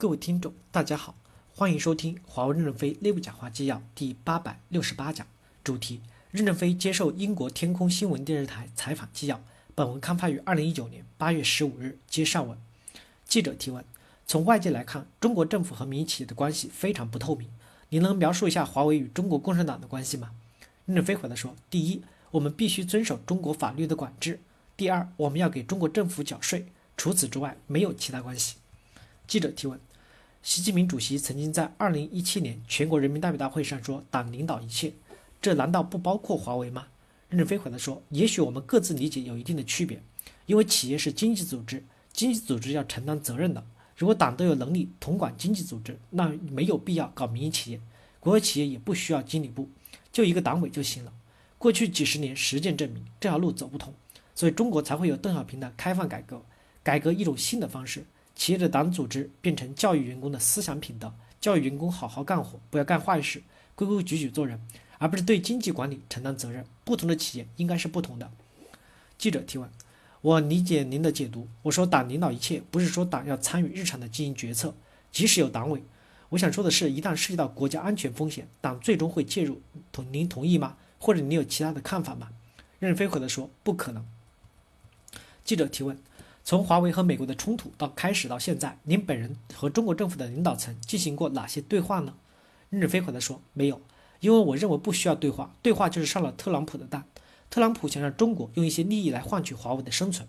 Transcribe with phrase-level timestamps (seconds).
[0.00, 1.16] 各位听众，大家好，
[1.52, 5.26] 欢迎收听华为任正非内部讲话纪要第八百六十八讲，
[5.64, 9.40] 主题：任正非接受英国天空新闻电视台采访纪要。
[9.74, 12.56] 本文刊发于二零一九年八月十五日，接上文。
[13.26, 13.84] 记者提问：
[14.24, 17.50] 从外界来看，中国政府和民营企业的关系非常不透明，
[17.88, 20.30] 你能描述一下华为与中国共产党的关系吗？
[20.86, 24.36] 任正非回答说：第一，我们必须遵守中国法律的管制；
[24.76, 28.58] 第二，我们要给中国政府缴税，除此之外没有其他关系。
[29.26, 29.80] 记者提问。
[30.48, 34.90] 习近平主席曾经在二零一七年全国人民代表大会上说：“党领导一切，
[35.42, 36.86] 这难道不包括华为吗？”
[37.28, 40.02] 任正非回答说：“也许我们各自理解有一定的区别，
[40.46, 43.62] 因为企业是经济组织，经济组织要承担责任的。
[43.94, 47.78] 如果党都有能力统管经济组织，那没有必要搞民营企业，
[48.18, 49.68] 国有企业也不需要经理部，
[50.10, 51.12] 就一个党委就行了。
[51.58, 53.92] 过去几十年实践证明，这条路走不通，
[54.34, 56.40] 所以中国才会有邓小平的开放改革，
[56.82, 58.06] 改革一种新的方式。”
[58.38, 63.42] 企业的党组织变成教育员工的思想品德，教育员工好好干活，不要干坏事，
[63.74, 64.58] 规规矩矩做人，
[64.98, 66.64] 而不是对经济管理承担责任。
[66.84, 68.30] 不同的企业应该是不同的。
[69.18, 69.68] 记者提问：
[70.20, 71.48] 我理解您的解读。
[71.62, 74.72] 我说党领导一切，不是说党要参与日常的经营决策，
[75.10, 75.82] 即使有党委。
[76.28, 79.60] 我想说的是，一旦涉及到国家安全风险，党最终会介入。
[79.90, 80.76] 同您同意吗？
[81.00, 82.28] 或者您有其他的看法吗？
[82.78, 84.06] 任飞回答说：不可能。
[85.42, 85.98] 记者提问。
[86.48, 92.14] 从华为和美国的冲突到开始到现在，您本人和中国政府的领导层进行过哪些对话呢？
[92.70, 93.78] 任正非回答说：“没有，
[94.20, 97.04] 因为我认为不需要对话，对话就是上了特朗普的当。
[97.50, 100.26] 特朗普想让中国用一些利益来换取华为的生存，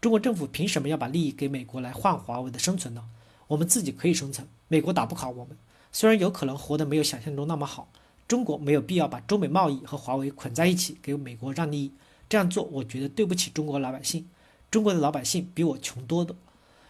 [0.00, 3.02] 中国政府凭什么要把利益给美国来换华为的生存呢？
[3.48, 5.56] 我们自己可以生存，美国打不垮我们。
[5.90, 7.88] 虽然有可能活得没有想象中那么好，
[8.28, 11.92] 中国没有必要把中美贸易和华为捆在一起给美国让利益，
[12.28, 14.24] 这样做我觉得对不起中国老百姓。”
[14.70, 16.34] 中国的老百姓比我穷多的，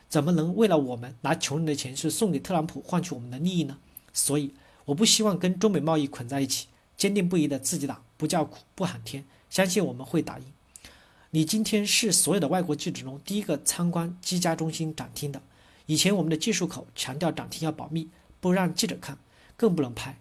[0.09, 3.79] 怎么能为了我们拿穷人的钱去送给特朗普换取我们的利益呢？
[4.13, 4.55] 所以
[4.87, 10.45] 我不希望跟中美贸易捆在一起，坚定不移的自己打，不叫苦不喊天，相信我们会打赢。
[11.31, 15.43] 你今天是所有的外国记者中第一个参观机加中心展厅的。
[15.85, 18.09] 以前我们的技术口强调展厅要保密，
[18.41, 19.19] 不让记者看，
[19.57, 20.19] 更不能拍，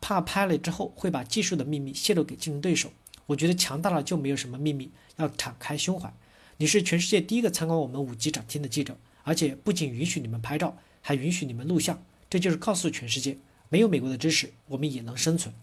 [0.00, 2.90] 怕拍了之后会把技术的秘密泄露给竞争对手。
[3.26, 6.12] 我觉得强大了就没有什么秘密，要敞开胸怀。
[6.60, 12.02] 你是全世界第一个参观我们五 G 展厅的记者，而且不仅允许你们拍照，还允许你们录像。
[12.28, 13.38] 这就是告诉全世界，
[13.68, 15.54] 没有美国的支持，我们也能生存。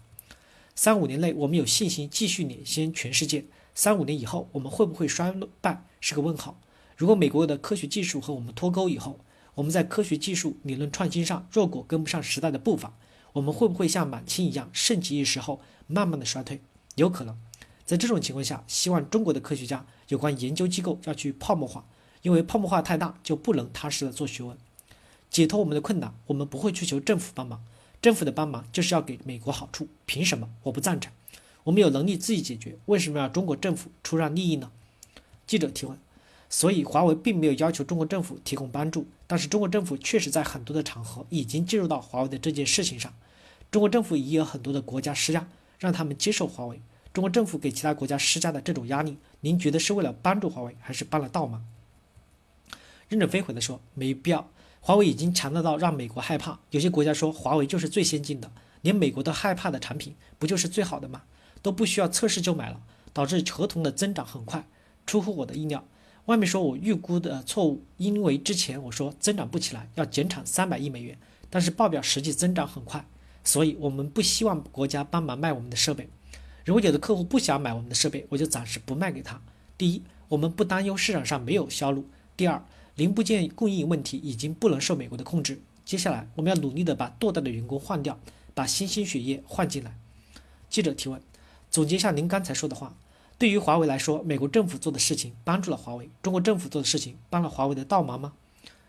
[0.74, 3.44] 三五年内，我们有信心继续领先全世界。
[3.74, 6.58] 三五年以后，我们会不会衰败是个问号。
[6.96, 9.20] 如果美国的科学技术和我们脱钩以后，
[9.54, 12.96] 我们在科学技术理论创新上若果跟不上时代的步伐，
[13.34, 16.62] 我们会不会像满清一样盛极一时后慢慢的衰退？
[16.94, 17.38] 有可能。
[17.84, 21.84] 在这种情况下，希望中国的科学家有关研究机构要去泡沫化，
[22.22, 24.56] 因为泡沫化太大就不能踏实的做学问，
[25.30, 26.14] 解脱我们的困难。
[26.26, 27.62] 我们不会去求政府帮忙，
[28.00, 30.48] 政府的帮忙就是要给美国好处，凭什么？
[30.64, 31.12] 我不赞成。
[31.64, 34.70] 我们有能力自己解决，为什么要中国政府出让利益呢？
[35.46, 35.98] 记者提问。
[36.48, 43.12] 所以华为并没有要求中国政府提供帮助，但是中国政府确实在很多的场合已经介入到华为的这件事情上，
[43.72, 45.48] 中国政府已有很多的国家施压，
[45.80, 46.80] 让他们接受华为。
[47.16, 51.64] 中国政府给其他国家施加的这种压力，您觉得是为了帮助华为，还是帮了倒忙？
[53.08, 54.50] 任正非回答说：“没必要，
[54.82, 56.60] 华为已经强大到让美国害怕。
[56.72, 61.22] 有些国家说华为就是最先进的，连美国都害怕的产品，不就是最好的吗？
[61.62, 62.82] 都不需要测试就买了，
[63.14, 64.66] 导致合同的增长很快，
[65.06, 65.82] 出乎我的意料。
[66.26, 71.18] 外面说我预估的错误，因为之前我说增长不起来，要减产三百亿美元，
[71.48, 73.06] 但是报表实际增长很快，
[73.42, 76.10] 所以我们不希望国家帮忙卖我们的设备。”
[76.66, 79.40] 如果有的客户不想买我们的设备，我就暂时不卖给他。
[79.78, 82.02] 第一，我们不担忧市场上没有销路；
[82.36, 82.60] 第二，
[82.96, 85.60] 零部件供应问题已经不能受美国的控制。
[85.84, 88.18] 接下来，我们要努力的把堕代的员工换掉，
[88.52, 89.96] 把新鲜血液换进来。
[90.68, 91.22] 记者提问：
[91.70, 92.96] 总结一下您刚才说的话，
[93.38, 98.32] 对于华为来说，美国政府做的事情帮助了华为，中国政府做的事情帮了华为的倒忙吗？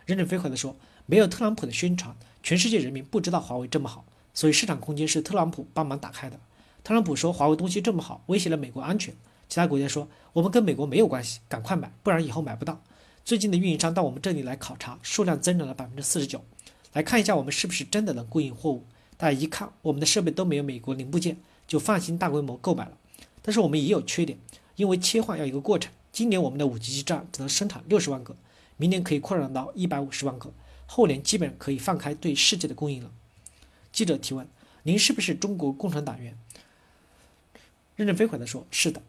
[0.07, 4.03] 任正非回答说：没有特朗普的宣传，全世界人民不知道华为这么好，
[4.33, 6.39] 所以市场空间是特朗普帮忙打开的。
[6.87, 9.13] 特朗普说华为东西这么好，威胁了美国安全。
[9.49, 12.81] 其他国家说我们跟美国没有关系，赶快买，不然以后买不到。
[13.25, 16.41] 最近的运营商到我们这里来考察，数量增长了百分之四十九。
[16.93, 18.85] 来看一下我们是不是真的能供应货物。
[19.17, 21.35] 大家一看我们的设备都没有美国零部件，
[21.67, 22.97] 就放心大规模购买了。
[23.41, 24.39] 但是我们也有缺点，
[24.77, 25.91] 因为切换要一个过程。
[26.13, 28.33] 今年我们的五 G 基站只能生产六十万个，
[28.77, 30.53] 明年可以扩展到一百五十万个，
[30.85, 33.11] 后年基本可以放开对世界的供应了。
[33.91, 34.47] 记者提问：
[34.83, 36.37] 您是不是中国共产党员？
[37.97, 39.01] 任正非回答说：“是的。”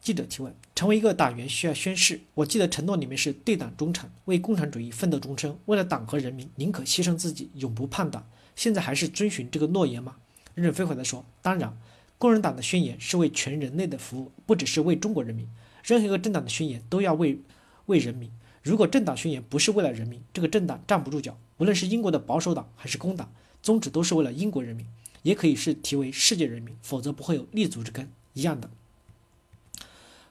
[0.00, 8.26] 记者提问：成为一个党员需要宣誓，我记得承诺里面是对党忠诚，为共产主义奋斗终身，为了党和人民宁可牺牲自己，永不叛党。
[8.54, 10.16] 现在还是遵循这个诺言吗？
[10.54, 11.76] 任正非回答说：当然，
[12.16, 15.48] 工人党的宣言是为全人类的服务，不只是为中国人民。
[15.82, 17.40] 任何一个政党的宣言都要为
[17.86, 18.30] 为人民。
[18.62, 21.36] 如果政党宣言不是为了人民，这个政党站不住脚。
[21.56, 23.32] 无论是英国的保守党还是工党，
[23.62, 24.86] 宗旨都是为了英国人民，
[25.24, 28.08] 也可以是题为世界人民，否则不会有立足之根。
[28.34, 28.70] 一样的。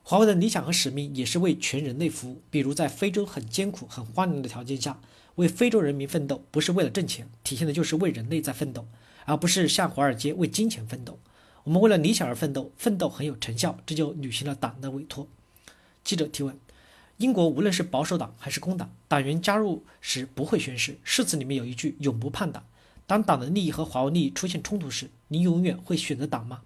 [0.03, 2.41] 华为的理想和使命也是为全人类服务。
[2.49, 4.99] 比如，在非洲很艰苦、很荒凉的条件下，
[5.35, 8.85] 为非洲人民奋斗，不是为了挣钱，体现的就是为人类在奋斗，
[9.25, 11.17] 而不是像华尔街为金钱奋斗。
[11.63, 15.27] 我们为了理想而奋斗，奋斗很有成效，这就履行了党的委托。
[16.03, 16.59] 记者提问：
[17.17, 22.65] 英国无论是保守党还是工党，党员加入时不会宣誓，誓词里面有一句“永不叛党”。
[23.05, 26.61] 当党的利益和华为利益出现冲突时，你永远会选择党吗？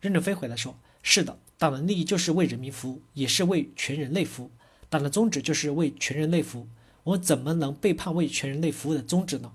[0.00, 4.50] 任正非回答说：“是的。”党的利益就是为人民服务，也是为全人类服务。
[4.88, 6.68] 党的宗旨就是为全人类服务。
[7.04, 9.52] 我们怎么能背叛为全人类服务的宗旨呢？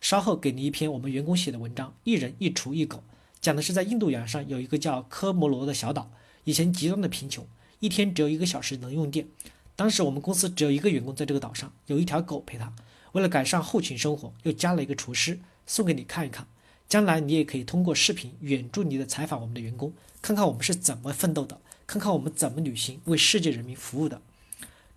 [0.00, 2.98] 稍后给你一篇我们员工写的文章，《一人一厨一狗》，
[3.40, 6.10] 讲的是在印度洋上有一个叫科摩罗的小岛，
[6.44, 7.46] 以前极端的贫穷，
[7.80, 9.26] 一天只有一个小时能用电。
[9.74, 12.72] 当时我们公司只有一个员工在这个岛上，有一条狗陪他。
[13.12, 16.46] 为了改善后勤生活，又加了一个厨师，送给你看一看。
[16.88, 19.92] 将来你也可以通过视频远距离的采访我们的员工，
[20.22, 24.22] 看看我们是怎么奋斗的，看看我们怎么履行为世界人民服务的。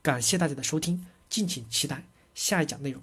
[0.01, 2.03] 感谢大家的收听，敬请期待
[2.35, 3.01] 下一讲内容。